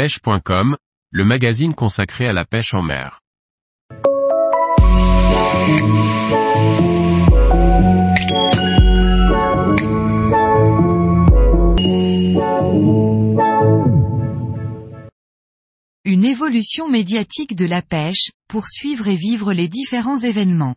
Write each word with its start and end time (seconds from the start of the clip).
pêche.com, 0.00 0.78
le 1.10 1.24
magazine 1.26 1.74
consacré 1.74 2.26
à 2.26 2.32
la 2.32 2.46
pêche 2.46 2.72
en 2.72 2.80
mer. 2.80 3.20
Une 16.06 16.24
évolution 16.24 16.88
médiatique 16.88 17.54
de 17.54 17.66
la 17.66 17.82
pêche, 17.82 18.30
pour 18.48 18.68
suivre 18.68 19.06
et 19.06 19.16
vivre 19.16 19.52
les 19.52 19.68
différents 19.68 20.16
événements. 20.16 20.76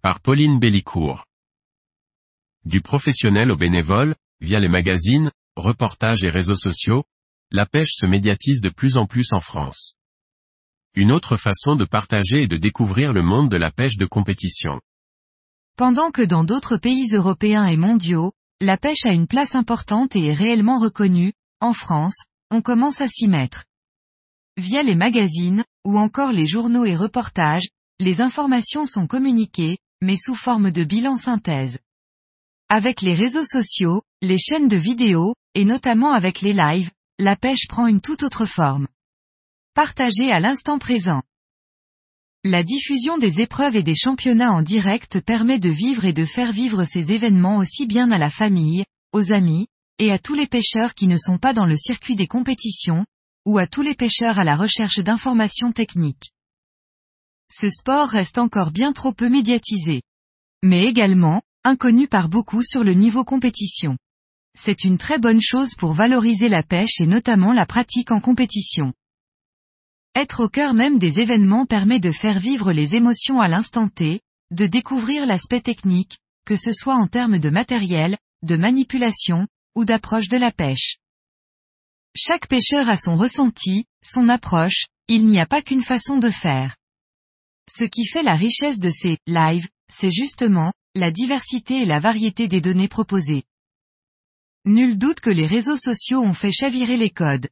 Par 0.00 0.20
Pauline 0.20 0.60
Bellicourt. 0.60 1.24
Du 2.64 2.82
professionnel 2.82 3.50
au 3.50 3.56
bénévole, 3.56 4.14
via 4.40 4.60
les 4.60 4.68
magazines, 4.68 5.32
reportages 5.56 6.22
et 6.22 6.30
réseaux 6.30 6.54
sociaux, 6.54 7.02
la 7.52 7.66
pêche 7.66 7.92
se 7.92 8.06
médiatise 8.06 8.62
de 8.62 8.70
plus 8.70 8.96
en 8.96 9.06
plus 9.06 9.28
en 9.32 9.40
France. 9.40 9.94
Une 10.94 11.12
autre 11.12 11.36
façon 11.36 11.76
de 11.76 11.84
partager 11.84 12.42
et 12.42 12.48
de 12.48 12.56
découvrir 12.56 13.12
le 13.12 13.22
monde 13.22 13.50
de 13.50 13.58
la 13.58 13.70
pêche 13.70 13.98
de 13.98 14.06
compétition. 14.06 14.80
Pendant 15.76 16.10
que 16.10 16.22
dans 16.22 16.44
d'autres 16.44 16.78
pays 16.78 17.12
européens 17.12 17.66
et 17.66 17.76
mondiaux, 17.76 18.32
la 18.60 18.78
pêche 18.78 19.04
a 19.04 19.12
une 19.12 19.26
place 19.26 19.54
importante 19.54 20.16
et 20.16 20.26
est 20.26 20.34
réellement 20.34 20.78
reconnue, 20.78 21.34
en 21.60 21.74
France, 21.74 22.24
on 22.50 22.62
commence 22.62 23.02
à 23.02 23.08
s'y 23.08 23.28
mettre. 23.28 23.64
Via 24.56 24.82
les 24.82 24.94
magazines, 24.94 25.64
ou 25.84 25.98
encore 25.98 26.32
les 26.32 26.46
journaux 26.46 26.84
et 26.84 26.96
reportages, 26.96 27.68
les 27.98 28.20
informations 28.20 28.86
sont 28.86 29.06
communiquées, 29.06 29.78
mais 30.02 30.16
sous 30.16 30.34
forme 30.34 30.70
de 30.70 30.84
bilan 30.84 31.16
synthèse. 31.16 31.78
Avec 32.68 33.02
les 33.02 33.14
réseaux 33.14 33.44
sociaux, 33.44 34.02
les 34.22 34.38
chaînes 34.38 34.68
de 34.68 34.76
vidéos, 34.76 35.34
et 35.54 35.64
notamment 35.64 36.12
avec 36.12 36.40
les 36.40 36.54
lives, 36.54 36.90
la 37.22 37.36
pêche 37.36 37.68
prend 37.68 37.86
une 37.86 38.00
toute 38.00 38.24
autre 38.24 38.46
forme. 38.46 38.88
Partagée 39.74 40.32
à 40.32 40.40
l'instant 40.40 40.80
présent. 40.80 41.22
La 42.42 42.64
diffusion 42.64 43.16
des 43.16 43.38
épreuves 43.38 43.76
et 43.76 43.84
des 43.84 43.94
championnats 43.94 44.52
en 44.52 44.60
direct 44.60 45.20
permet 45.20 45.60
de 45.60 45.70
vivre 45.70 46.04
et 46.04 46.12
de 46.12 46.24
faire 46.24 46.50
vivre 46.50 46.84
ces 46.84 47.12
événements 47.12 47.58
aussi 47.58 47.86
bien 47.86 48.10
à 48.10 48.18
la 48.18 48.28
famille, 48.28 48.84
aux 49.12 49.32
amis, 49.32 49.68
et 50.00 50.10
à 50.10 50.18
tous 50.18 50.34
les 50.34 50.48
pêcheurs 50.48 50.94
qui 50.94 51.06
ne 51.06 51.16
sont 51.16 51.38
pas 51.38 51.52
dans 51.52 51.64
le 51.64 51.76
circuit 51.76 52.16
des 52.16 52.26
compétitions, 52.26 53.06
ou 53.46 53.58
à 53.58 53.68
tous 53.68 53.82
les 53.82 53.94
pêcheurs 53.94 54.40
à 54.40 54.44
la 54.44 54.56
recherche 54.56 54.98
d'informations 54.98 55.70
techniques. 55.70 56.32
Ce 57.48 57.70
sport 57.70 58.08
reste 58.08 58.38
encore 58.38 58.72
bien 58.72 58.92
trop 58.92 59.12
peu 59.12 59.28
médiatisé. 59.28 60.02
Mais 60.64 60.86
également, 60.86 61.40
inconnu 61.62 62.08
par 62.08 62.28
beaucoup 62.28 62.64
sur 62.64 62.82
le 62.82 62.94
niveau 62.94 63.22
compétition. 63.22 63.96
C'est 64.54 64.84
une 64.84 64.98
très 64.98 65.18
bonne 65.18 65.40
chose 65.40 65.74
pour 65.76 65.92
valoriser 65.92 66.48
la 66.48 66.62
pêche 66.62 67.00
et 67.00 67.06
notamment 67.06 67.52
la 67.52 67.66
pratique 67.66 68.10
en 68.10 68.20
compétition. 68.20 68.92
Être 70.14 70.44
au 70.44 70.48
cœur 70.48 70.74
même 70.74 70.98
des 70.98 71.20
événements 71.20 71.64
permet 71.64 72.00
de 72.00 72.12
faire 72.12 72.38
vivre 72.38 72.72
les 72.72 72.94
émotions 72.94 73.40
à 73.40 73.48
l'instant 73.48 73.88
T, 73.88 74.20
de 74.50 74.66
découvrir 74.66 75.24
l'aspect 75.24 75.62
technique, 75.62 76.18
que 76.44 76.56
ce 76.56 76.72
soit 76.72 76.96
en 76.96 77.06
termes 77.06 77.38
de 77.38 77.48
matériel, 77.48 78.18
de 78.42 78.56
manipulation, 78.56 79.46
ou 79.74 79.86
d'approche 79.86 80.28
de 80.28 80.36
la 80.36 80.52
pêche. 80.52 80.98
Chaque 82.14 82.46
pêcheur 82.46 82.90
a 82.90 82.98
son 82.98 83.16
ressenti, 83.16 83.86
son 84.04 84.28
approche, 84.28 84.86
il 85.08 85.26
n'y 85.26 85.40
a 85.40 85.46
pas 85.46 85.62
qu'une 85.62 85.80
façon 85.80 86.18
de 86.18 86.28
faire. 86.28 86.76
Ce 87.70 87.84
qui 87.84 88.04
fait 88.04 88.22
la 88.22 88.36
richesse 88.36 88.78
de 88.78 88.90
ces 88.90 89.16
lives, 89.26 89.68
c'est 89.90 90.10
justement, 90.10 90.72
la 90.94 91.10
diversité 91.10 91.82
et 91.82 91.86
la 91.86 92.00
variété 92.00 92.48
des 92.48 92.60
données 92.60 92.88
proposées. 92.88 93.44
Nul 94.64 94.96
doute 94.96 95.18
que 95.18 95.30
les 95.30 95.46
réseaux 95.46 95.76
sociaux 95.76 96.22
ont 96.22 96.34
fait 96.34 96.52
chavirer 96.52 96.96
les 96.96 97.10
codes. 97.10 97.48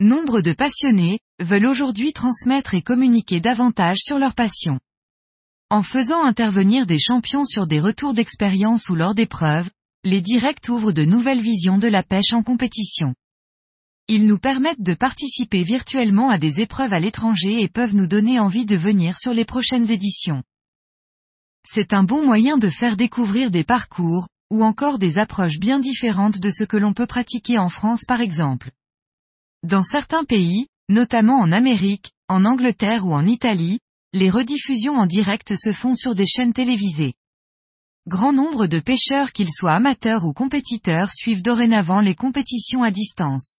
Nombre 0.00 0.40
de 0.40 0.52
passionnés, 0.52 1.20
veulent 1.38 1.66
aujourd'hui 1.66 2.12
transmettre 2.12 2.74
et 2.74 2.82
communiquer 2.82 3.38
davantage 3.38 3.98
sur 4.00 4.18
leur 4.18 4.34
passion. 4.34 4.80
En 5.70 5.84
faisant 5.84 6.24
intervenir 6.24 6.84
des 6.84 6.98
champions 6.98 7.44
sur 7.44 7.68
des 7.68 7.78
retours 7.78 8.12
d'expérience 8.12 8.88
ou 8.88 8.96
lors 8.96 9.14
d'épreuves, 9.14 9.70
les 10.02 10.20
directs 10.20 10.68
ouvrent 10.68 10.90
de 10.90 11.04
nouvelles 11.04 11.40
visions 11.40 11.78
de 11.78 11.86
la 11.86 12.02
pêche 12.02 12.32
en 12.32 12.42
compétition. 12.42 13.14
Ils 14.08 14.26
nous 14.26 14.38
permettent 14.38 14.82
de 14.82 14.94
participer 14.94 15.62
virtuellement 15.62 16.28
à 16.28 16.38
des 16.38 16.60
épreuves 16.60 16.92
à 16.92 16.98
l'étranger 16.98 17.62
et 17.62 17.68
peuvent 17.68 17.94
nous 17.94 18.08
donner 18.08 18.40
envie 18.40 18.66
de 18.66 18.76
venir 18.76 19.16
sur 19.16 19.32
les 19.32 19.44
prochaines 19.44 19.92
éditions. 19.92 20.42
C'est 21.64 21.92
un 21.92 22.02
bon 22.02 22.24
moyen 22.24 22.58
de 22.58 22.68
faire 22.68 22.96
découvrir 22.96 23.52
des 23.52 23.64
parcours, 23.64 24.26
ou 24.50 24.62
encore 24.62 24.98
des 24.98 25.18
approches 25.18 25.58
bien 25.58 25.78
différentes 25.78 26.38
de 26.38 26.50
ce 26.50 26.64
que 26.64 26.76
l'on 26.76 26.94
peut 26.94 27.06
pratiquer 27.06 27.58
en 27.58 27.68
France 27.68 28.04
par 28.06 28.20
exemple. 28.20 28.70
Dans 29.62 29.82
certains 29.82 30.24
pays, 30.24 30.68
notamment 30.88 31.38
en 31.38 31.52
Amérique, 31.52 32.12
en 32.28 32.44
Angleterre 32.44 33.06
ou 33.06 33.12
en 33.12 33.26
Italie, 33.26 33.80
les 34.12 34.30
rediffusions 34.30 34.94
en 34.94 35.06
direct 35.06 35.54
se 35.56 35.72
font 35.72 35.94
sur 35.94 36.14
des 36.14 36.26
chaînes 36.26 36.52
télévisées. 36.52 37.14
Grand 38.06 38.32
nombre 38.32 38.66
de 38.66 38.80
pêcheurs 38.80 39.32
qu'ils 39.32 39.52
soient 39.52 39.74
amateurs 39.74 40.24
ou 40.24 40.32
compétiteurs 40.32 41.12
suivent 41.12 41.42
dorénavant 41.42 42.00
les 42.00 42.14
compétitions 42.14 42.82
à 42.82 42.90
distance. 42.90 43.58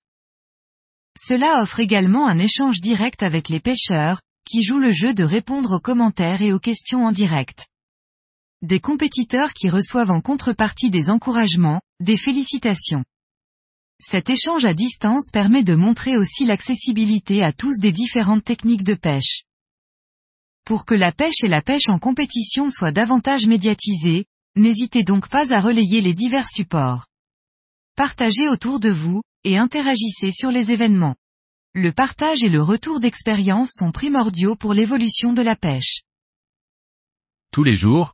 Cela 1.15 1.61
offre 1.61 1.79
également 1.79 2.27
un 2.27 2.39
échange 2.39 2.79
direct 2.79 3.21
avec 3.21 3.49
les 3.49 3.59
pêcheurs, 3.59 4.21
qui 4.45 4.63
jouent 4.63 4.79
le 4.79 4.91
jeu 4.91 5.13
de 5.13 5.23
répondre 5.23 5.75
aux 5.75 5.79
commentaires 5.79 6.41
et 6.41 6.53
aux 6.53 6.59
questions 6.59 7.05
en 7.05 7.11
direct. 7.11 7.67
Des 8.61 8.81
compétiteurs 8.81 9.53
qui 9.53 9.69
reçoivent 9.69 10.11
en 10.11 10.19
contrepartie 10.19 10.89
des 10.89 11.09
encouragements, 11.09 11.79
des 12.01 12.17
félicitations. 12.17 13.05
Cet 14.01 14.29
échange 14.29 14.65
à 14.65 14.73
distance 14.73 15.29
permet 15.31 15.63
de 15.63 15.75
montrer 15.75 16.17
aussi 16.17 16.45
l'accessibilité 16.45 17.41
à 17.41 17.53
tous 17.53 17.79
des 17.79 17.93
différentes 17.93 18.43
techniques 18.43 18.83
de 18.83 18.95
pêche. 18.95 19.43
Pour 20.65 20.85
que 20.85 20.93
la 20.93 21.13
pêche 21.13 21.43
et 21.43 21.47
la 21.47 21.61
pêche 21.61 21.87
en 21.87 21.99
compétition 21.99 22.69
soient 22.69 22.91
davantage 22.91 23.45
médiatisées, 23.45 24.25
n'hésitez 24.57 25.03
donc 25.03 25.29
pas 25.29 25.53
à 25.53 25.61
relayer 25.61 26.01
les 26.01 26.13
divers 26.13 26.47
supports. 26.47 27.07
Partagez 27.95 28.49
autour 28.49 28.81
de 28.81 28.89
vous, 28.89 29.21
et 29.45 29.57
interagissez 29.57 30.31
sur 30.31 30.51
les 30.51 30.71
événements. 30.71 31.15
Le 31.73 31.93
partage 31.93 32.43
et 32.43 32.49
le 32.49 32.61
retour 32.61 32.99
d'expérience 32.99 33.71
sont 33.73 33.93
primordiaux 33.93 34.55
pour 34.55 34.73
l'évolution 34.73 35.31
de 35.31 35.41
la 35.41 35.55
pêche. 35.55 36.01
Tous 37.51 37.63
les 37.63 37.75
jours, 37.75 38.13